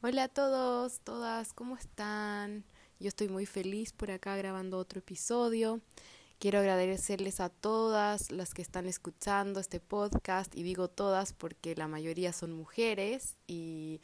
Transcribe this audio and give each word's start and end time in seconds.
Hola 0.00 0.24
a 0.24 0.28
todos, 0.28 1.00
todas, 1.00 1.52
¿cómo 1.52 1.76
están? 1.76 2.64
Yo 3.00 3.08
estoy 3.08 3.26
muy 3.26 3.46
feliz 3.46 3.92
por 3.92 4.12
acá 4.12 4.36
grabando 4.36 4.78
otro 4.78 5.00
episodio. 5.00 5.80
Quiero 6.38 6.60
agradecerles 6.60 7.40
a 7.40 7.48
todas 7.48 8.30
las 8.30 8.54
que 8.54 8.62
están 8.62 8.86
escuchando 8.86 9.58
este 9.58 9.80
podcast 9.80 10.54
y 10.54 10.62
digo 10.62 10.86
todas 10.86 11.32
porque 11.32 11.74
la 11.74 11.88
mayoría 11.88 12.32
son 12.32 12.52
mujeres 12.52 13.38
y 13.48 14.00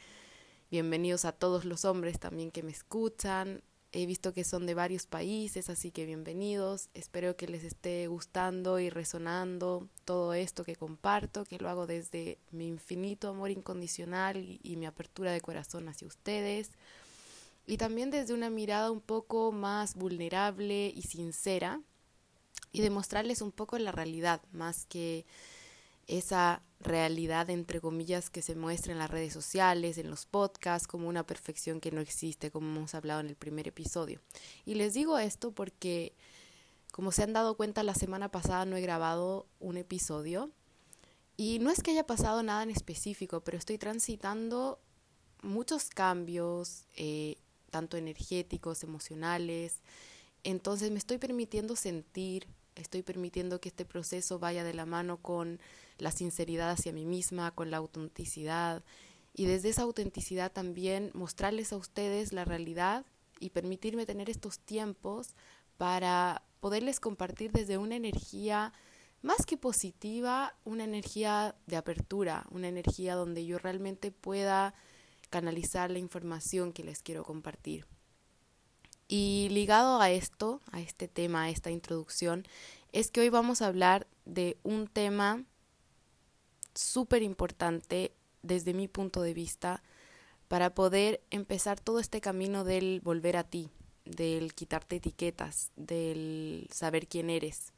bienvenidos 0.69 1.23
a 1.23 1.31
todos 1.31 1.63
los 1.63 1.85
hombres 1.85 2.19
también 2.19 2.51
que 2.51 2.61
me 2.61 2.71
escuchan. 2.71 3.63
He 3.97 4.05
visto 4.05 4.33
que 4.33 4.43
son 4.43 4.65
de 4.65 4.73
varios 4.73 5.05
países, 5.05 5.69
así 5.69 5.89
que 5.89 6.05
bienvenidos. 6.05 6.89
Espero 6.93 7.37
que 7.37 7.47
les 7.47 7.63
esté 7.63 8.07
gustando 8.07 8.77
y 8.77 8.89
resonando 8.89 9.87
todo 10.03 10.33
esto 10.33 10.65
que 10.65 10.75
comparto, 10.75 11.45
que 11.45 11.59
lo 11.59 11.69
hago 11.69 11.87
desde 11.87 12.37
mi 12.51 12.67
infinito 12.67 13.29
amor 13.29 13.51
incondicional 13.51 14.59
y, 14.61 14.75
mi 14.75 14.85
apertura 14.85 15.31
de 15.31 15.39
corazón 15.39 15.87
hacia 15.87 16.09
ustedes. 16.09 16.71
Y 17.67 17.77
también 17.77 18.11
desde 18.11 18.33
una 18.33 18.49
mirada 18.49 18.91
un 18.91 18.99
poco 18.99 19.53
más 19.53 19.95
vulnerable 19.95 20.91
y 20.93 21.03
sincera 21.03 21.79
y 22.73 22.81
demostrarles 22.81 23.41
un 23.41 23.53
poco 23.53 23.77
la 23.77 23.93
realidad, 23.93 24.41
más 24.51 24.85
que 24.87 25.25
esa 26.07 26.61
realidad, 26.79 27.49
entre 27.49 27.81
comillas, 27.81 28.29
que 28.29 28.41
se 28.41 28.55
muestra 28.55 28.93
en 28.93 28.99
las 28.99 29.09
redes 29.09 29.33
sociales, 29.33 29.97
en 29.97 30.09
los 30.09 30.25
podcasts, 30.25 30.87
como 30.87 31.07
una 31.07 31.25
perfección 31.25 31.79
que 31.79 31.91
no 31.91 32.01
existe, 32.01 32.51
como 32.51 32.75
hemos 32.75 32.95
hablado 32.95 33.19
en 33.21 33.27
el 33.27 33.35
primer 33.35 33.67
episodio. 33.67 34.19
Y 34.65 34.75
les 34.75 34.93
digo 34.93 35.17
esto 35.17 35.51
porque, 35.51 36.13
como 36.91 37.11
se 37.11 37.23
han 37.23 37.33
dado 37.33 37.55
cuenta, 37.55 37.83
la 37.83 37.95
semana 37.95 38.29
pasada 38.29 38.65
no 38.65 38.77
he 38.77 38.81
grabado 38.81 39.47
un 39.59 39.77
episodio. 39.77 40.51
Y 41.37 41.59
no 41.59 41.69
es 41.69 41.81
que 41.81 41.91
haya 41.91 42.05
pasado 42.05 42.43
nada 42.43 42.63
en 42.63 42.69
específico, 42.69 43.41
pero 43.41 43.57
estoy 43.57 43.77
transitando 43.77 44.79
muchos 45.41 45.89
cambios, 45.89 46.85
eh, 46.95 47.37
tanto 47.71 47.97
energéticos, 47.97 48.83
emocionales. 48.83 49.81
Entonces 50.43 50.91
me 50.91 50.97
estoy 50.97 51.17
permitiendo 51.17 51.75
sentir, 51.75 52.47
estoy 52.75 53.01
permitiendo 53.01 53.59
que 53.59 53.69
este 53.69 53.85
proceso 53.85 54.39
vaya 54.39 54.63
de 54.63 54.73
la 54.73 54.85
mano 54.85 55.17
con 55.17 55.59
la 55.97 56.11
sinceridad 56.11 56.71
hacia 56.71 56.93
mí 56.93 57.05
misma, 57.05 57.51
con 57.51 57.71
la 57.71 57.77
autenticidad 57.77 58.83
y 59.33 59.45
desde 59.45 59.69
esa 59.69 59.81
autenticidad 59.81 60.51
también 60.51 61.11
mostrarles 61.13 61.73
a 61.73 61.77
ustedes 61.77 62.31
la 62.31 62.45
realidad 62.45 63.05
y 63.39 63.49
permitirme 63.49 64.05
tener 64.05 64.29
estos 64.29 64.59
tiempos 64.59 65.35
para 65.77 66.43
poderles 66.61 67.01
compartir 67.01 67.51
desde 67.51 67.77
una 67.77 67.95
energía 67.95 68.71
más 69.21 69.45
que 69.45 69.57
positiva, 69.57 70.55
una 70.63 70.85
energía 70.85 71.55
de 71.67 71.75
apertura, 71.75 72.45
una 72.51 72.67
energía 72.69 73.15
donde 73.15 73.45
yo 73.45 73.57
realmente 73.57 74.11
pueda 74.11 74.73
canalizar 75.29 75.91
la 75.91 75.99
información 75.99 76.71
que 76.71 76.83
les 76.83 77.01
quiero 77.01 77.23
compartir. 77.23 77.85
Y 79.07 79.49
ligado 79.51 80.01
a 80.01 80.09
esto, 80.09 80.61
a 80.71 80.81
este 80.81 81.07
tema, 81.07 81.43
a 81.43 81.49
esta 81.49 81.69
introducción, 81.69 82.45
es 82.91 83.11
que 83.11 83.21
hoy 83.21 83.29
vamos 83.29 83.61
a 83.61 83.67
hablar 83.67 84.07
de 84.25 84.57
un 84.63 84.87
tema 84.87 85.43
súper 86.73 87.21
importante 87.21 88.13
desde 88.41 88.73
mi 88.73 88.87
punto 88.87 89.21
de 89.21 89.33
vista 89.33 89.83
para 90.47 90.73
poder 90.73 91.21
empezar 91.29 91.79
todo 91.79 91.99
este 91.99 92.21
camino 92.21 92.63
del 92.63 93.01
volver 93.01 93.37
a 93.37 93.43
ti, 93.43 93.69
del 94.05 94.53
quitarte 94.53 94.97
etiquetas, 94.97 95.71
del 95.75 96.67
saber 96.71 97.07
quién 97.07 97.29
eres. 97.29 97.73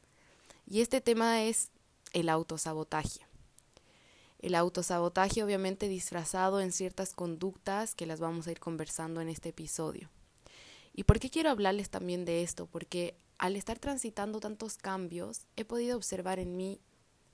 Y 0.66 0.82
este 0.82 1.02
tema 1.02 1.44
es 1.44 1.72
el 2.14 2.30
autosabotaje. 2.30 3.22
El 4.40 4.56
autosabotaje 4.56 5.44
obviamente 5.44 5.88
disfrazado 5.88 6.62
en 6.62 6.72
ciertas 6.72 7.14
conductas 7.14 7.96
que 7.96 8.06
las 8.06 8.20
vamos 8.20 8.48
a 8.48 8.52
ir 8.52 8.60
conversando 8.60 9.20
en 9.22 9.30
este 9.30 9.50
episodio. 9.50 10.10
¿Y 10.98 11.04
por 11.04 11.20
qué 11.20 11.30
quiero 11.30 11.52
hablarles 11.52 11.92
también 11.92 12.26
de 12.26 12.42
esto? 12.42 12.66
Porque 12.66 13.16
al 13.38 13.56
estar 13.56 13.78
transitando 13.78 14.40
tantos 14.40 14.78
cambios, 14.78 15.46
he 15.56 15.64
podido 15.64 15.96
observar 15.96 16.40
en 16.40 16.58
mí 16.58 16.82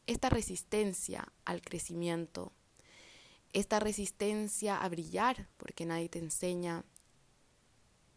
esta 0.06 0.30
resistencia 0.30 1.32
al 1.46 1.62
crecimiento, 1.62 2.52
esta 3.54 3.80
resistencia 3.80 4.78
a 4.78 4.90
brillar, 4.90 5.48
porque 5.56 5.86
nadie 5.86 6.10
te 6.10 6.20
enseña, 6.20 6.84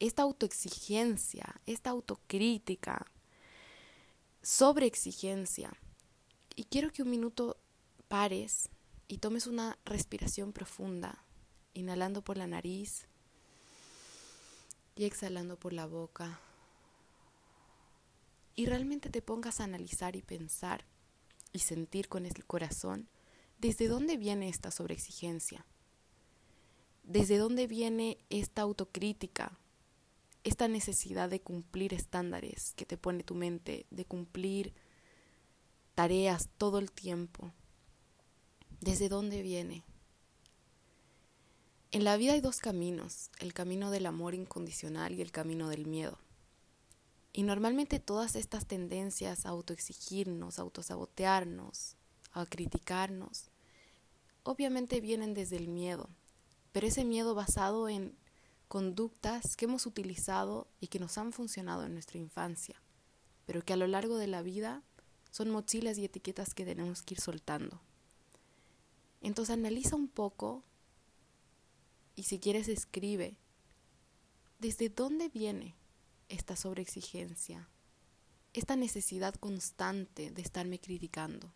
esta 0.00 0.22
autoexigencia, 0.22 1.60
esta 1.64 1.90
autocrítica, 1.90 3.06
sobreexigencia. 4.42 5.78
Y 6.56 6.64
quiero 6.64 6.90
que 6.90 7.02
un 7.02 7.10
minuto 7.10 7.56
pares 8.08 8.68
y 9.06 9.18
tomes 9.18 9.46
una 9.46 9.78
respiración 9.84 10.52
profunda, 10.52 11.24
inhalando 11.72 12.24
por 12.24 12.36
la 12.36 12.48
nariz 12.48 13.06
y 14.96 15.04
exhalando 15.04 15.58
por 15.58 15.72
la 15.72 15.86
boca. 15.86 16.40
Y 18.56 18.66
realmente 18.66 19.10
te 19.10 19.22
pongas 19.22 19.60
a 19.60 19.64
analizar 19.64 20.16
y 20.16 20.22
pensar 20.22 20.86
y 21.52 21.60
sentir 21.60 22.08
con 22.08 22.24
el 22.24 22.44
corazón 22.46 23.08
desde 23.58 23.88
dónde 23.88 24.16
viene 24.16 24.48
esta 24.48 24.70
sobreexigencia, 24.70 25.66
desde 27.04 27.36
dónde 27.36 27.66
viene 27.66 28.18
esta 28.30 28.62
autocrítica, 28.62 29.58
esta 30.44 30.68
necesidad 30.68 31.28
de 31.28 31.40
cumplir 31.40 31.92
estándares 31.92 32.72
que 32.74 32.86
te 32.86 32.96
pone 32.96 33.22
tu 33.22 33.34
mente, 33.34 33.86
de 33.90 34.04
cumplir 34.04 34.74
tareas 35.94 36.48
todo 36.56 36.78
el 36.78 36.90
tiempo. 36.90 37.52
¿Desde 38.80 39.08
dónde 39.08 39.42
viene? 39.42 39.84
En 41.92 42.04
la 42.04 42.16
vida 42.16 42.32
hay 42.32 42.41
dos 42.41 42.58
caminos, 42.58 43.30
el 43.38 43.54
camino 43.54 43.91
del 43.91 44.06
amor 44.06 44.34
incondicional 44.34 45.14
y 45.14 45.22
el 45.22 45.30
camino 45.30 45.69
del 45.69 45.86
miedo. 45.86 46.19
Y 47.32 47.42
normalmente 47.42 48.00
todas 48.00 48.34
estas 48.34 48.66
tendencias 48.66 49.47
a 49.47 49.50
autoexigirnos, 49.50 50.58
a 50.58 50.62
autosabotearnos, 50.62 51.97
a 52.32 52.44
criticarnos, 52.47 53.50
obviamente 54.42 55.00
vienen 55.00 55.32
desde 55.32 55.56
el 55.56 55.69
miedo, 55.69 56.08
pero 56.72 56.86
ese 56.86 57.04
miedo 57.04 57.34
basado 57.34 57.88
en 57.88 58.16
conductas 58.68 59.56
que 59.56 59.66
hemos 59.66 59.86
utilizado 59.86 60.66
y 60.80 60.88
que 60.88 60.98
nos 60.98 61.18
han 61.18 61.32
funcionado 61.32 61.84
en 61.84 61.92
nuestra 61.92 62.18
infancia, 62.18 62.80
pero 63.47 63.62
que 63.62 63.72
a 63.72 63.76
lo 63.76 63.86
largo 63.86 64.16
de 64.16 64.26
la 64.26 64.42
vida 64.42 64.82
son 65.30 65.50
mochilas 65.50 65.98
y 65.98 66.04
etiquetas 66.04 66.53
que 66.53 66.64
tenemos 66.64 67.03
que 67.03 67.14
ir 67.14 67.20
soltando. 67.20 67.80
Entonces 69.20 69.53
analiza 69.53 69.94
un 69.94 70.08
poco 70.08 70.64
y 72.16 72.22
si 72.22 72.41
quieres 72.41 72.69
escribe, 72.69 73.37
¿desde 74.59 74.88
dónde 74.88 75.28
viene 75.28 75.77
esta 76.31 76.56
sobreexigencia? 76.56 77.69
Esta 78.54 78.75
necesidad 78.75 79.34
constante 79.34 80.31
de 80.31 80.41
estarme 80.41 80.81
criticando, 80.81 81.53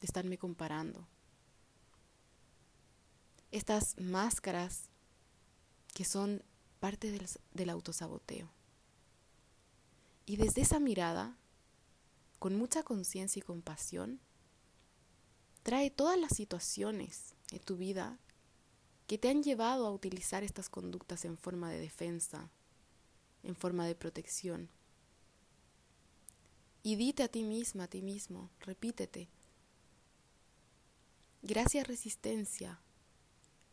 de 0.00 0.06
estarme 0.06 0.36
comparando. 0.36 1.06
Estas 3.52 3.98
máscaras 4.00 4.90
que 5.94 6.04
son 6.04 6.42
parte 6.80 7.12
del, 7.12 7.26
del 7.54 7.70
autosaboteo. 7.70 8.50
Y 10.26 10.36
desde 10.36 10.62
esa 10.62 10.80
mirada, 10.80 11.38
con 12.40 12.56
mucha 12.58 12.82
conciencia 12.82 13.40
y 13.40 13.42
compasión, 13.42 14.20
trae 15.62 15.90
todas 15.90 16.18
las 16.18 16.34
situaciones 16.34 17.36
en 17.52 17.60
tu 17.60 17.76
vida 17.76 18.18
que 19.08 19.16
te 19.16 19.30
han 19.30 19.42
llevado 19.42 19.86
a 19.86 19.90
utilizar 19.90 20.44
estas 20.44 20.68
conductas 20.68 21.24
en 21.24 21.38
forma 21.38 21.70
de 21.70 21.80
defensa, 21.80 22.50
en 23.42 23.56
forma 23.56 23.86
de 23.86 23.94
protección. 23.94 24.68
Y 26.82 26.96
dite 26.96 27.22
a 27.22 27.28
ti 27.28 27.42
misma, 27.42 27.84
a 27.84 27.88
ti 27.88 28.02
mismo, 28.02 28.50
repítete. 28.60 29.30
Gracias 31.40 31.88
resistencia, 31.88 32.82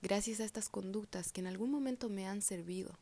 gracias 0.01 0.39
a 0.39 0.45
estas 0.45 0.69
conductas 0.69 1.33
que 1.33 1.41
en 1.41 1.47
algún 1.47 1.69
momento 1.69 2.07
me 2.07 2.27
han 2.27 2.41
servido, 2.41 2.97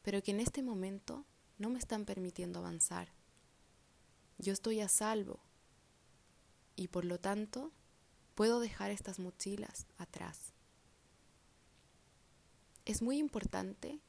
pero 0.00 0.22
que 0.22 0.30
en 0.30 0.40
este 0.40 0.62
momento 0.62 1.26
no 1.58 1.68
me 1.68 1.78
están 1.78 2.06
permitiendo 2.06 2.60
avanzar. 2.60 3.12
Yo 4.38 4.54
estoy 4.54 4.80
a 4.80 4.88
salvo 4.88 5.40
y 6.76 6.88
por 6.88 7.04
lo 7.04 7.20
tanto 7.20 7.72
puedo 8.34 8.58
dejar 8.58 8.90
estas 8.90 9.18
mochilas 9.18 9.86
atrás. 9.98 10.45
Es 12.86 13.02
muy 13.02 13.18
importante 13.18 14.00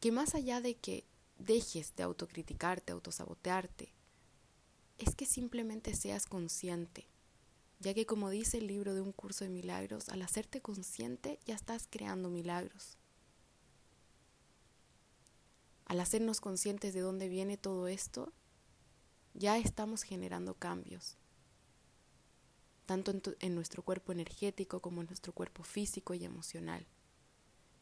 que 0.00 0.12
más 0.12 0.34
allá 0.34 0.60
de 0.60 0.76
que 0.76 1.04
dejes 1.38 1.96
de 1.96 2.02
autocriticarte, 2.02 2.92
autosabotearte, 2.92 3.92
es 4.98 5.16
que 5.16 5.26
simplemente 5.26 5.94
seas 5.94 6.26
consciente, 6.26 7.08
ya 7.80 7.94
que 7.94 8.06
como 8.06 8.30
dice 8.30 8.58
el 8.58 8.66
libro 8.66 8.94
de 8.94 9.00
un 9.00 9.12
curso 9.12 9.44
de 9.44 9.50
milagros, 9.50 10.10
al 10.10 10.22
hacerte 10.22 10.60
consciente 10.60 11.40
ya 11.46 11.54
estás 11.54 11.88
creando 11.90 12.28
milagros. 12.28 12.98
Al 15.86 16.00
hacernos 16.00 16.40
conscientes 16.40 16.94
de 16.94 17.00
dónde 17.00 17.28
viene 17.28 17.56
todo 17.56 17.88
esto, 17.88 18.32
ya 19.32 19.58
estamos 19.58 20.02
generando 20.02 20.54
cambios, 20.54 21.16
tanto 22.86 23.12
en, 23.40 23.54
nuestro 23.54 23.82
cuerpo 23.82 24.12
energético 24.12 24.80
como 24.80 25.00
en 25.00 25.06
nuestro 25.06 25.32
cuerpo 25.32 25.62
físico 25.62 26.14
y 26.14 26.24
emocional. 26.24 26.86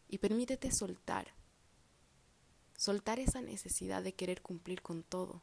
Y 0.08 0.18
permítete 0.18 0.70
soltar, 0.70 1.34
soltar 2.76 3.18
esa 3.18 3.40
necesidad 3.40 4.02
de 4.02 4.14
querer 4.14 4.42
cumplir 4.42 4.82
con 4.82 5.02
todo, 5.02 5.42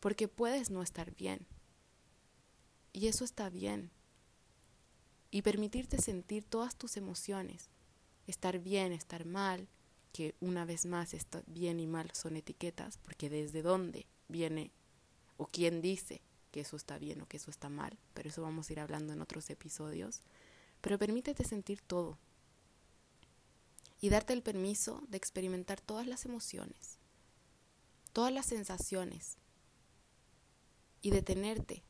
porque 0.00 0.28
puedes 0.28 0.70
no 0.70 0.82
estar 0.82 1.14
bien, 1.14 1.46
y 2.92 3.06
eso 3.06 3.24
está 3.24 3.48
bien, 3.48 3.90
y 5.30 5.42
permitirte 5.42 5.98
sentir 5.98 6.44
todas 6.44 6.76
tus 6.76 6.96
emociones, 6.96 7.70
estar 8.26 8.58
bien, 8.58 8.92
estar 8.92 9.24
mal, 9.24 9.68
que 10.12 10.34
una 10.40 10.64
vez 10.64 10.84
más 10.84 11.14
está 11.14 11.42
bien 11.46 11.80
y 11.80 11.86
mal 11.86 12.10
son 12.12 12.36
etiquetas, 12.36 12.98
porque 12.98 13.30
desde 13.30 13.62
dónde 13.62 14.06
viene 14.28 14.72
o 15.36 15.46
quién 15.46 15.80
dice 15.80 16.20
que 16.52 16.60
eso 16.60 16.76
está 16.76 16.98
bien 16.98 17.20
o 17.20 17.26
que 17.26 17.38
eso 17.38 17.50
está 17.50 17.68
mal, 17.68 17.98
pero 18.14 18.28
eso 18.28 18.42
vamos 18.42 18.68
a 18.68 18.72
ir 18.72 18.78
hablando 18.78 19.12
en 19.12 19.20
otros 19.20 19.50
episodios, 19.50 20.20
pero 20.80 20.98
permítete 20.98 21.42
sentir 21.42 21.80
todo 21.80 22.18
y 24.00 24.08
darte 24.08 24.32
el 24.32 24.42
permiso 24.42 25.02
de 25.08 25.16
experimentar 25.16 25.80
todas 25.80 26.06
las 26.06 26.24
emociones, 26.24 26.98
todas 28.12 28.32
las 28.32 28.46
sensaciones 28.46 29.38
y 31.00 31.10
detenerte, 31.10 31.82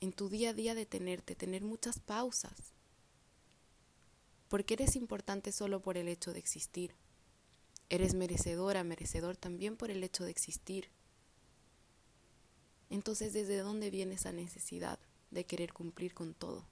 en 0.00 0.12
tu 0.12 0.28
día 0.28 0.50
a 0.50 0.52
día 0.52 0.74
detenerte, 0.74 1.34
tener 1.34 1.62
muchas 1.62 1.98
pausas 1.98 2.74
porque 4.54 4.74
eres 4.74 4.94
importante 4.94 5.50
solo 5.50 5.80
por 5.80 5.96
el 5.96 6.06
hecho 6.06 6.32
de 6.32 6.38
existir. 6.38 6.94
Eres 7.88 8.14
merecedora, 8.14 8.84
merecedor 8.84 9.36
también 9.36 9.76
por 9.76 9.90
el 9.90 10.04
hecho 10.04 10.24
de 10.24 10.30
existir. 10.30 10.90
Entonces, 12.94 13.32
¿desde 13.32 13.58
dónde 13.58 13.90
viene 13.90 14.14
esa 14.14 14.30
necesidad 14.30 15.00
de 15.32 15.44
querer 15.44 15.72
cumplir 15.72 16.14
con 16.14 16.32
todo? 16.32 16.64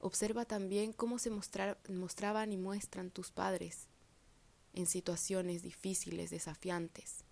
Observa 0.00 0.44
también 0.44 0.92
cómo 0.92 1.20
se 1.20 1.30
mostraban 1.30 2.52
y 2.52 2.56
muestran 2.56 3.12
tus 3.12 3.30
padres 3.30 3.86
en 4.72 4.86
situaciones 4.86 5.62
difíciles, 5.62 6.30
desafiantes. 6.30 7.22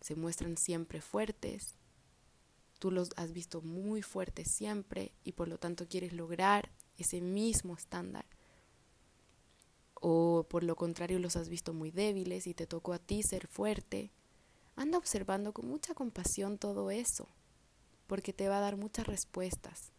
Se 0.00 0.14
muestran 0.14 0.56
siempre 0.56 1.00
fuertes, 1.00 1.74
Tú 2.78 2.90
los 2.90 3.08
has 3.16 3.32
visto 3.32 3.62
muy 3.62 4.02
fuertes 4.02 4.50
siempre 4.50 5.10
y 5.24 5.32
por 5.32 5.48
lo 5.48 5.58
tanto 5.58 5.88
quieres 5.88 6.12
lograr 6.12 6.70
ese 6.98 7.22
mismo 7.22 7.74
estándar. 7.74 8.26
O 10.00 10.46
por 10.48 10.62
lo 10.62 10.76
contrario 10.76 11.18
los 11.18 11.36
has 11.36 11.48
visto 11.48 11.72
muy 11.72 11.90
débiles 11.90 12.46
y 12.46 12.54
te 12.54 12.66
tocó 12.66 12.92
a 12.92 12.98
ti 12.98 13.22
ser 13.22 13.46
fuerte. 13.46 14.10
Anda 14.76 14.98
observando 14.98 15.52
con 15.52 15.66
mucha 15.68 15.94
compasión 15.94 16.58
todo 16.58 16.90
eso, 16.90 17.28
porque 18.06 18.32
te 18.32 18.48
va 18.48 18.58
a 18.58 18.60
dar 18.60 18.76
muchas 18.76 19.06
respuestas. 19.06 19.92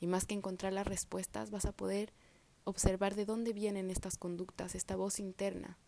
Y 0.00 0.06
más 0.06 0.24
que 0.24 0.34
encontrar 0.34 0.72
las 0.72 0.86
respuestas, 0.86 1.50
vas 1.50 1.66
a 1.66 1.72
poder 1.72 2.12
observar 2.64 3.14
de 3.14 3.26
dónde 3.26 3.52
vienen 3.52 3.90
estas 3.90 4.16
conductas, 4.16 4.74
esta 4.74 4.96
voz 4.96 5.18
interna, 5.18 5.78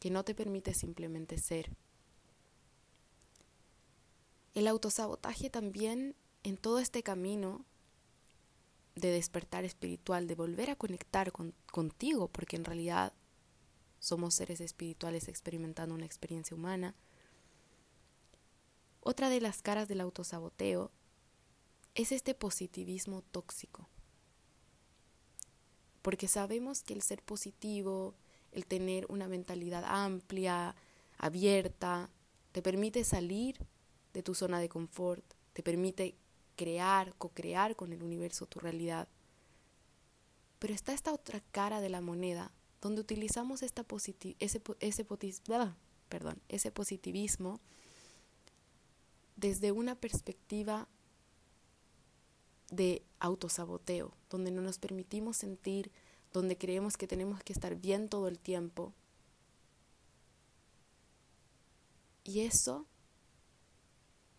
que 0.00 0.10
no 0.10 0.24
te 0.24 0.34
permite 0.34 0.74
simplemente 0.74 1.38
ser. 1.38 1.70
El 4.54 4.66
autosabotaje 4.66 5.50
también 5.50 6.14
en 6.42 6.56
todo 6.56 6.78
este 6.78 7.02
camino 7.02 7.64
de 8.94 9.10
despertar 9.10 9.64
espiritual, 9.64 10.26
de 10.26 10.34
volver 10.34 10.70
a 10.70 10.76
conectar 10.76 11.32
contigo, 11.32 12.28
porque 12.28 12.56
en 12.56 12.64
realidad 12.64 13.12
somos 13.98 14.34
seres 14.34 14.60
espirituales 14.60 15.28
experimentando 15.28 15.94
una 15.94 16.06
experiencia 16.06 16.56
humana. 16.56 16.94
Otra 19.00 19.28
de 19.28 19.40
las 19.40 19.62
caras 19.62 19.88
del 19.88 20.00
autosaboteo 20.00 20.90
es 21.94 22.12
este 22.12 22.34
positivismo 22.34 23.22
tóxico. 23.22 23.88
Porque 26.02 26.28
sabemos 26.28 26.82
que 26.82 26.92
el 26.92 27.02
ser 27.02 27.22
positivo, 27.22 28.14
el 28.52 28.66
tener 28.66 29.06
una 29.08 29.26
mentalidad 29.26 29.84
amplia, 29.86 30.76
abierta, 31.18 32.10
te 32.52 32.62
permite 32.62 33.04
salir 33.04 33.58
de 34.12 34.22
tu 34.22 34.34
zona 34.34 34.60
de 34.60 34.68
confort, 34.68 35.24
te 35.54 35.62
permite 35.62 36.14
crear, 36.56 37.14
co-crear 37.16 37.76
con 37.76 37.92
el 37.92 38.02
universo 38.02 38.46
tu 38.46 38.60
realidad. 38.60 39.08
Pero 40.58 40.74
está 40.74 40.92
esta 40.92 41.12
otra 41.12 41.40
cara 41.52 41.80
de 41.80 41.88
la 41.88 42.00
moneda, 42.00 42.52
donde 42.80 43.00
utilizamos 43.00 43.62
esta 43.62 43.84
ese, 44.38 44.62
ese, 44.80 45.06
ah, 45.52 45.76
perdón, 46.08 46.40
ese 46.48 46.70
positivismo 46.70 47.60
desde 49.36 49.72
una 49.72 49.94
perspectiva 49.94 50.88
de 52.70 53.02
autosaboteo, 53.20 54.12
donde 54.30 54.50
no 54.50 54.62
nos 54.62 54.78
permitimos 54.78 55.36
sentir, 55.36 55.90
donde 56.32 56.56
creemos 56.56 56.96
que 56.96 57.06
tenemos 57.06 57.42
que 57.42 57.52
estar 57.52 57.76
bien 57.76 58.08
todo 58.08 58.28
el 58.28 58.38
tiempo. 58.38 58.92
Y 62.24 62.40
eso 62.40 62.86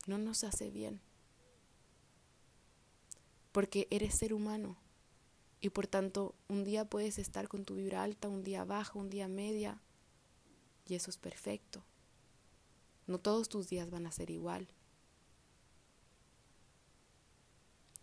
no 0.07 0.17
nos 0.17 0.43
hace 0.43 0.69
bien. 0.69 0.99
Porque 3.55 3.87
eres 3.89 4.15
ser 4.15 4.33
humano 4.33 4.75
y 5.61 5.69
por 5.69 5.87
tanto 5.87 6.35
un 6.49 6.65
día 6.65 6.83
puedes 6.83 7.17
estar 7.17 7.47
con 7.47 7.63
tu 7.63 7.75
vibra 7.75 8.03
alta, 8.03 8.27
un 8.27 8.43
día 8.43 8.65
baja, 8.65 8.99
un 8.99 9.09
día 9.09 9.29
media 9.29 9.79
y 10.85 10.95
eso 10.95 11.09
es 11.09 11.15
perfecto. 11.15 11.81
No 13.07 13.17
todos 13.17 13.47
tus 13.47 13.69
días 13.69 13.89
van 13.89 14.07
a 14.07 14.11
ser 14.11 14.29
igual. 14.29 14.67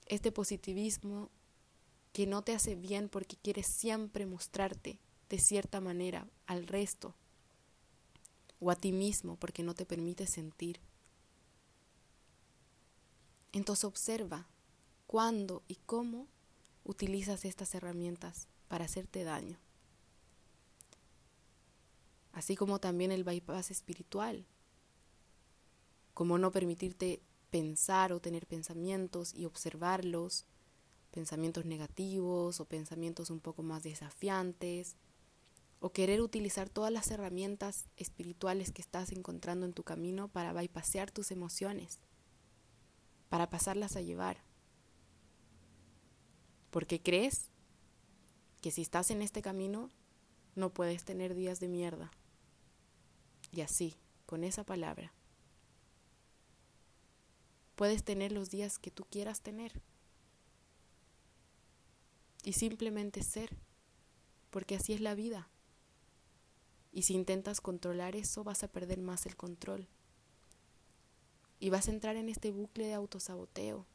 Este 0.06 0.32
positivismo 0.32 1.28
que 2.14 2.26
no 2.26 2.40
te 2.40 2.54
hace 2.54 2.74
bien 2.74 3.10
porque 3.10 3.36
quieres 3.36 3.66
siempre 3.66 4.24
mostrarte 4.24 5.00
de 5.28 5.38
cierta 5.38 5.82
manera 5.82 6.26
al 6.46 6.66
resto 6.66 7.14
o 8.58 8.70
a 8.70 8.74
ti 8.74 8.90
mismo 8.90 9.36
porque 9.36 9.62
no 9.62 9.74
te 9.74 9.84
permite 9.84 10.26
sentir. 10.26 10.80
Entonces 13.52 13.84
observa 13.84 14.48
cuándo 15.12 15.62
y 15.68 15.74
cómo 15.84 16.26
utilizas 16.84 17.44
estas 17.44 17.74
herramientas 17.74 18.48
para 18.66 18.86
hacerte 18.86 19.24
daño. 19.24 19.58
Así 22.32 22.56
como 22.56 22.78
también 22.78 23.12
el 23.12 23.22
bypass 23.22 23.70
espiritual, 23.70 24.46
como 26.14 26.38
no 26.38 26.50
permitirte 26.50 27.20
pensar 27.50 28.14
o 28.14 28.22
tener 28.22 28.46
pensamientos 28.46 29.34
y 29.34 29.44
observarlos, 29.44 30.46
pensamientos 31.10 31.66
negativos 31.66 32.58
o 32.58 32.64
pensamientos 32.64 33.28
un 33.28 33.40
poco 33.40 33.62
más 33.62 33.82
desafiantes, 33.82 34.96
o 35.78 35.92
querer 35.92 36.22
utilizar 36.22 36.70
todas 36.70 36.90
las 36.90 37.10
herramientas 37.10 37.84
espirituales 37.98 38.72
que 38.72 38.80
estás 38.80 39.12
encontrando 39.12 39.66
en 39.66 39.74
tu 39.74 39.82
camino 39.82 40.28
para 40.28 40.54
bypassear 40.54 41.10
tus 41.10 41.32
emociones 41.32 42.00
para 43.28 43.50
pasarlas 43.50 43.96
a 43.96 44.00
llevar. 44.00 44.51
Porque 46.72 47.00
crees 47.00 47.52
que 48.60 48.72
si 48.72 48.82
estás 48.82 49.12
en 49.12 49.22
este 49.22 49.42
camino 49.42 49.92
no 50.56 50.74
puedes 50.74 51.04
tener 51.04 51.34
días 51.34 51.60
de 51.60 51.68
mierda. 51.68 52.10
Y 53.52 53.60
así, 53.60 53.94
con 54.26 54.42
esa 54.42 54.64
palabra, 54.64 55.12
puedes 57.76 58.02
tener 58.02 58.32
los 58.32 58.50
días 58.50 58.78
que 58.80 58.90
tú 58.90 59.04
quieras 59.04 59.42
tener. 59.42 59.80
Y 62.42 62.54
simplemente 62.54 63.22
ser, 63.22 63.56
porque 64.50 64.74
así 64.74 64.94
es 64.94 65.00
la 65.00 65.14
vida. 65.14 65.48
Y 66.90 67.02
si 67.02 67.14
intentas 67.14 67.60
controlar 67.60 68.16
eso, 68.16 68.42
vas 68.42 68.64
a 68.64 68.68
perder 68.68 69.00
más 69.00 69.26
el 69.26 69.36
control 69.36 69.86
y 71.62 71.70
vas 71.70 71.86
a 71.86 71.92
entrar 71.92 72.16
en 72.16 72.28
este 72.28 72.50
bucle 72.50 72.86
de 72.86 72.94
autosaboteo. 72.94 73.86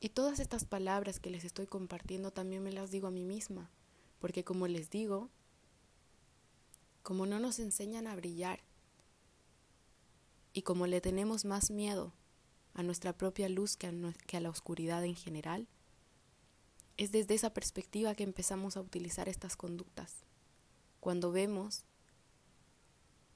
Y 0.00 0.08
todas 0.08 0.40
estas 0.40 0.64
palabras 0.64 1.20
que 1.20 1.30
les 1.30 1.44
estoy 1.44 1.66
compartiendo 1.66 2.30
también 2.30 2.62
me 2.62 2.72
las 2.72 2.90
digo 2.90 3.08
a 3.08 3.10
mí 3.10 3.24
misma, 3.24 3.70
porque 4.18 4.44
como 4.44 4.66
les 4.66 4.88
digo, 4.90 5.28
como 7.02 7.26
no 7.26 7.38
nos 7.38 7.58
enseñan 7.58 8.06
a 8.06 8.16
brillar, 8.16 8.60
Y 10.52 10.62
como 10.62 10.88
le 10.88 11.00
tenemos 11.00 11.44
más 11.44 11.70
miedo 11.70 12.12
a 12.74 12.82
nuestra 12.82 13.12
propia 13.12 13.48
luz 13.48 13.76
que 13.76 13.86
a, 13.86 13.92
que 14.26 14.36
a 14.36 14.40
la 14.40 14.50
oscuridad 14.50 15.04
en 15.04 15.14
general, 15.14 15.68
es 16.96 17.12
desde 17.12 17.34
esa 17.34 17.50
perspectiva 17.54 18.16
que 18.16 18.24
empezamos 18.24 18.76
a 18.76 18.80
utilizar 18.80 19.28
estas 19.28 19.56
conductas. 19.56 20.24
Cuando 20.98 21.30
vemos 21.30 21.84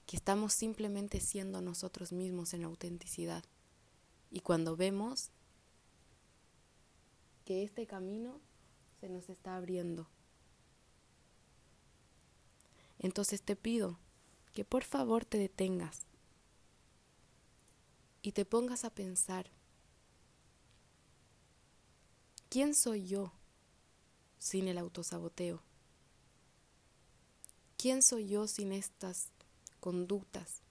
que 0.06 0.16
estamos 0.16 0.52
simplemente 0.52 1.20
siendo 1.20 1.60
nosotros 1.60 2.12
mismos 2.12 2.52
en 2.54 2.64
autenticidad. 2.64 3.44
Y 4.30 4.40
cuando 4.40 4.76
vemos 4.76 5.30
que 7.44 7.62
este 7.62 7.86
camino 7.86 8.40
se 9.00 9.08
nos 9.08 9.28
está 9.28 9.56
abriendo. 9.56 10.08
Entonces 12.98 13.42
te 13.42 13.54
pido 13.54 13.98
que 14.52 14.64
por 14.64 14.84
favor 14.84 15.24
te 15.24 15.36
detengas 15.38 16.06
y 18.22 18.32
te 18.32 18.46
pongas 18.46 18.84
a 18.84 18.90
pensar, 18.90 19.50
¿quién 22.48 22.74
soy 22.74 23.06
yo 23.06 23.32
sin 24.38 24.68
el 24.68 24.78
autosaboteo? 24.78 25.62
¿Quién 27.76 28.02
soy 28.02 28.28
yo 28.28 28.46
sin 28.46 28.72
estas 28.72 29.28
conductas 29.80 30.62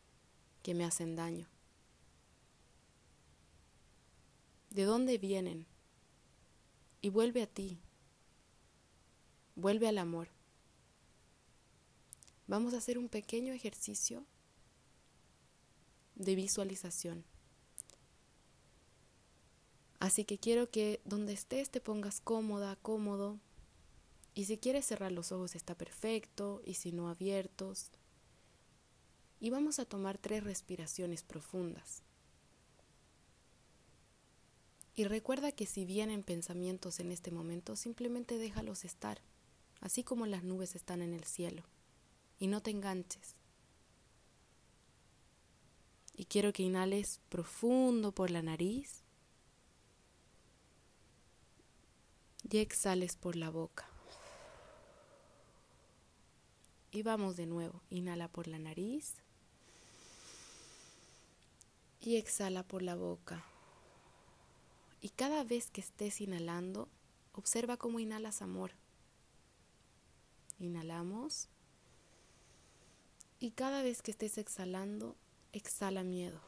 que 0.63 0.73
me 0.73 0.85
hacen 0.85 1.15
daño? 1.15 1.47
¿De 4.71 4.85
dónde 4.85 5.19
vienen? 5.19 5.67
Y 7.03 7.09
vuelve 7.09 7.43
a 7.43 7.47
ti, 7.47 7.77
vuelve 9.55 9.89
al 9.89 9.97
amor. 9.97 10.29
Vamos 12.47 12.73
a 12.73 12.77
hacer 12.77 12.97
un 12.97 13.09
pequeño 13.09 13.51
ejercicio 13.51 14.25
de 16.15 16.35
visualización. 16.35 17.25
Así 19.99 20.23
que 20.23 20.37
quiero 20.37 20.71
que 20.71 21.01
donde 21.03 21.33
estés 21.33 21.69
te 21.69 21.81
pongas 21.81 22.21
cómoda, 22.21 22.77
cómodo. 22.77 23.37
Y 24.33 24.45
si 24.45 24.57
quieres 24.57 24.85
cerrar 24.85 25.11
los 25.11 25.33
ojos 25.33 25.55
está 25.55 25.75
perfecto, 25.75 26.61
y 26.65 26.75
si 26.75 26.93
no 26.93 27.09
abiertos. 27.09 27.91
Y 29.41 29.49
vamos 29.49 29.79
a 29.79 29.85
tomar 29.85 30.17
tres 30.17 30.41
respiraciones 30.41 31.21
profundas. 31.21 32.01
Y 34.95 35.05
recuerda 35.05 35.51
que 35.51 35.65
si 35.65 35.85
vienen 35.85 36.23
pensamientos 36.23 36.99
en 36.99 37.11
este 37.11 37.31
momento, 37.31 37.75
simplemente 37.75 38.37
déjalos 38.37 38.85
estar, 38.85 39.21
así 39.81 40.03
como 40.03 40.27
las 40.27 40.43
nubes 40.43 40.75
están 40.75 41.01
en 41.01 41.13
el 41.13 41.23
cielo. 41.23 41.63
Y 42.39 42.47
no 42.47 42.61
te 42.61 42.71
enganches. 42.71 43.35
Y 46.15 46.25
quiero 46.25 46.53
que 46.53 46.61
inhales 46.61 47.21
profundo 47.29 48.11
por 48.11 48.29
la 48.29 48.43
nariz 48.43 49.01
y 52.47 52.57
exhales 52.59 53.15
por 53.15 53.35
la 53.35 53.49
boca. 53.49 53.89
Y 56.91 57.01
vamos 57.01 57.35
de 57.35 57.47
nuevo. 57.47 57.81
Inhala 57.89 58.27
por 58.27 58.47
la 58.47 58.59
nariz 58.59 59.15
y 61.99 62.17
exhala 62.17 62.61
por 62.61 62.83
la 62.83 62.93
boca. 62.93 63.43
Y 65.03 65.09
cada 65.09 65.43
vez 65.43 65.69
que 65.69 65.81
estés 65.81 66.19
inhalando, 66.19 66.89
observa 67.33 67.77
cómo 67.77 67.99
inhalas 67.99 68.41
amor. 68.41 68.71
Inhalamos. 70.57 71.47
Y 73.39 73.51
cada 73.51 73.83
vez 73.83 74.01
que 74.01 74.09
estés 74.09 74.39
exhalando, 74.39 75.15
exhala 75.51 76.03
miedo. 76.03 76.41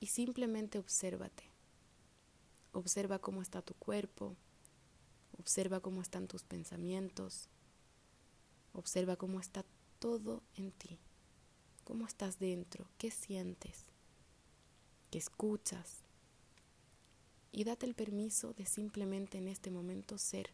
y 0.00 0.06
simplemente 0.06 0.78
obsérvate. 0.78 1.44
Observa 2.72 3.18
cómo 3.18 3.42
está 3.42 3.62
tu 3.62 3.74
cuerpo, 3.74 4.34
observa 5.38 5.80
cómo 5.80 6.00
están 6.00 6.26
tus 6.26 6.42
pensamientos, 6.42 7.48
observa 8.72 9.16
cómo 9.16 9.38
está 9.38 9.64
todo 9.98 10.42
en 10.56 10.72
ti, 10.72 10.98
cómo 11.84 12.06
estás 12.06 12.38
dentro, 12.38 12.88
qué 12.96 13.10
sientes, 13.10 13.84
qué 15.10 15.18
escuchas. 15.18 16.04
Y 17.52 17.64
date 17.64 17.86
el 17.86 17.94
permiso 17.94 18.52
de 18.54 18.64
simplemente 18.64 19.38
en 19.38 19.48
este 19.48 19.70
momento 19.70 20.18
ser, 20.18 20.50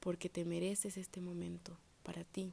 porque 0.00 0.28
te 0.28 0.44
mereces 0.44 0.96
este 0.98 1.20
momento 1.20 1.78
para 2.02 2.24
ti, 2.24 2.52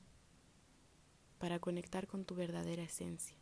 para 1.40 1.60
conectar 1.60 2.08
con 2.08 2.24
tu 2.24 2.36
verdadera 2.36 2.84
esencia. 2.84 3.36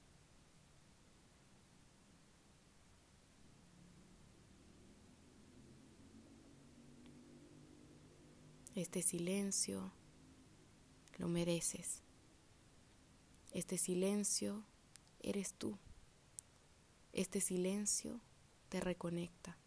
Este 8.74 9.02
silencio 9.02 9.92
lo 11.18 11.28
mereces. 11.28 12.04
Este 13.52 13.78
silencio 13.78 14.64
eres 15.20 15.54
tú. 15.56 15.80
Este 17.14 17.42
silencio 17.42 18.20
te 18.70 18.80
reconecta. 18.80 19.58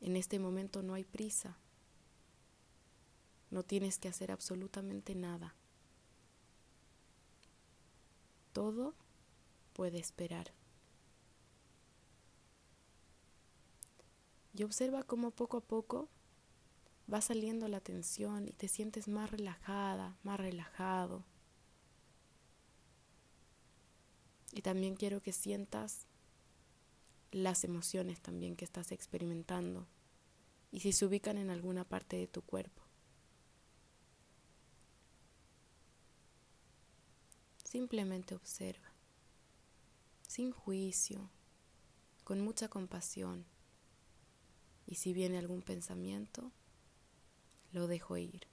En 0.00 0.16
este 0.16 0.38
momento 0.38 0.82
no 0.82 0.94
hay 0.94 1.04
prisa. 1.04 1.56
No 3.50 3.62
tienes 3.62 3.98
que 3.98 4.08
hacer 4.08 4.30
absolutamente 4.30 5.14
nada. 5.14 5.54
Todo 8.52 8.94
puede 9.72 9.98
esperar. 9.98 10.52
Y 14.54 14.62
observa 14.62 15.02
cómo 15.02 15.30
poco 15.30 15.58
a 15.58 15.60
poco 15.60 16.08
va 17.12 17.20
saliendo 17.20 17.68
la 17.68 17.80
tensión 17.80 18.48
y 18.48 18.52
te 18.52 18.68
sientes 18.68 19.06
más 19.06 19.30
relajada, 19.30 20.16
más 20.22 20.40
relajado. 20.40 21.24
Y 24.56 24.62
también 24.62 24.96
quiero 24.96 25.20
que 25.20 25.34
sientas 25.34 26.06
las 27.30 27.62
emociones 27.62 28.22
también 28.22 28.56
que 28.56 28.64
estás 28.64 28.90
experimentando 28.90 29.86
y 30.72 30.80
si 30.80 30.92
se 30.92 31.04
ubican 31.04 31.36
en 31.36 31.50
alguna 31.50 31.84
parte 31.84 32.16
de 32.16 32.26
tu 32.26 32.40
cuerpo. 32.40 32.82
Simplemente 37.62 38.34
observa, 38.34 38.94
sin 40.26 40.52
juicio, 40.52 41.28
con 42.24 42.40
mucha 42.40 42.68
compasión. 42.68 43.44
Y 44.86 44.94
si 44.94 45.12
viene 45.12 45.36
algún 45.36 45.60
pensamiento, 45.60 46.50
lo 47.72 47.88
dejo 47.88 48.16
ir. 48.16 48.46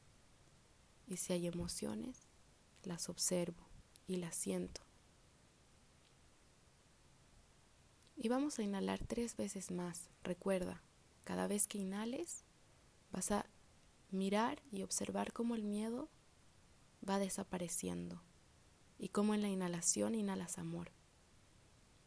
Y 1.07 1.15
si 1.15 1.31
hay 1.31 1.47
emociones, 1.47 2.27
las 2.83 3.07
observo 3.07 3.69
y 4.05 4.17
las 4.17 4.35
siento. 4.35 4.81
Y 8.23 8.29
vamos 8.29 8.57
a 8.57 8.63
inhalar 8.63 9.05
tres 9.05 9.35
veces 9.35 9.69
más. 9.69 10.09
Recuerda, 10.23 10.81
cada 11.25 11.45
vez 11.45 11.67
que 11.67 11.77
inhales, 11.77 12.45
vas 13.11 13.31
a 13.31 13.45
mirar 14.11 14.61
y 14.71 14.83
observar 14.83 15.33
cómo 15.33 15.55
el 15.55 15.65
miedo 15.65 16.07
va 17.07 17.19
desapareciendo 17.19 18.21
y 18.97 19.09
cómo 19.09 19.33
en 19.33 19.41
la 19.41 19.49
inhalación 19.49 20.15
inhalas 20.15 20.57
amor 20.57 20.89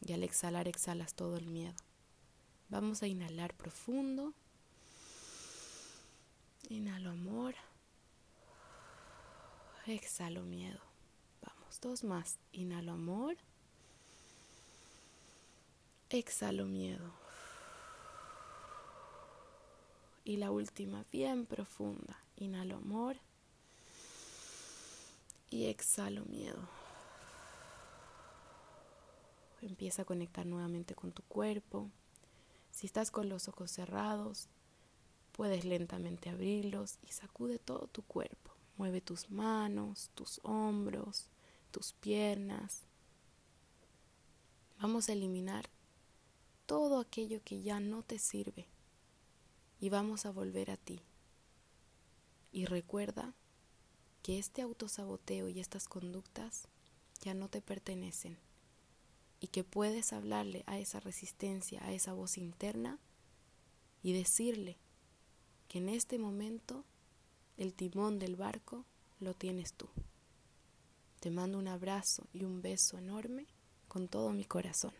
y 0.07 0.15
al 0.15 0.23
exhalar 0.23 0.69
exhalas 0.69 1.13
todo 1.13 1.37
el 1.37 1.49
miedo. 1.49 1.77
Vamos 2.71 3.03
a 3.03 3.09
inhalar 3.09 3.53
profundo. 3.53 4.33
Inhalo 6.71 7.11
amor. 7.11 7.57
Exhalo 9.85 10.45
miedo. 10.45 10.81
Vamos, 11.43 11.79
dos 11.83 12.05
más. 12.05 12.39
Inhalo 12.53 12.93
amor. 12.93 13.37
Exhalo 16.11 16.67
miedo. 16.67 17.13
Y 20.25 20.37
la 20.37 20.51
última, 20.51 21.05
bien 21.13 21.47
profunda. 21.47 22.19
Inhalo 22.37 22.77
amor. 22.77 23.17
Y 25.51 25.67
exhalo 25.67 26.25
miedo. 26.25 26.69
Empieza 29.63 30.03
a 30.03 30.05
conectar 30.05 30.47
nuevamente 30.47 30.95
con 30.95 31.13
tu 31.13 31.23
cuerpo. 31.23 31.91
Si 32.71 32.87
estás 32.87 33.11
con 33.11 33.29
los 33.29 33.49
ojos 33.49 33.71
cerrados, 33.71 34.49
Puedes 35.37 35.67
lentamente 35.67 36.31
abrirlos 36.31 36.99
y 37.03 37.13
sacude 37.13 37.59
todo 37.59 37.89
tu 37.89 38.01
cuerpo. 38.01 38.53
Mueve 38.79 39.03
tus 39.03 39.31
manos, 39.31 40.11
tus 40.15 40.41
hombros, 40.45 41.29
tus 41.71 41.93
piernas. 41.93 42.85
Vamos 44.81 45.11
a 45.11 45.13
eliminar 45.13 45.69
todo 46.67 46.99
aquello 46.99 47.41
que 47.45 47.63
ya 47.63 47.81
no 47.81 48.03
te 48.03 48.19
sirve 48.19 48.67
y 49.79 49.89
vamos 49.89 50.27
a 50.27 50.31
volver 50.31 50.71
a 50.71 50.77
ti. 50.77 51.01
Y 52.53 52.67
recuerda 52.67 53.35
que 54.23 54.39
este 54.39 54.63
autosaboteo 54.63 55.49
y 55.49 55.61
estas 55.61 55.87
conductas 55.87 56.69
ya 57.21 57.35
no 57.35 57.49
te 57.49 57.63
pertenecen 57.63 58.39
y 59.41 59.49
que 59.49 59.65
puedes 59.65 60.13
hablarle 60.13 60.65
a 60.67 60.79
esa 60.79 60.99
resistencia, 61.01 61.85
a 61.85 61.93
esa 61.93 62.13
voz 62.13 62.37
interna 62.39 62.99
y 64.03 64.13
decirle 64.13 64.77
que 65.69 65.79
en 65.79 65.89
este 65.89 66.19
momento 66.19 66.85
el 67.57 67.75
timón 67.75 68.19
del 68.19 68.37
barco 68.37 68.85
lo 69.21 69.35
tienes 69.35 69.75
tú. 69.75 69.89
Te 71.21 71.31
mando 71.31 71.59
un 71.59 71.69
abrazo 71.69 72.27
y 72.33 72.45
un 72.45 72.63
beso 72.63 72.99
enorme 72.99 73.47
con 73.89 74.09
todo 74.09 74.33
mi 74.33 74.45
corazón. 74.45 74.93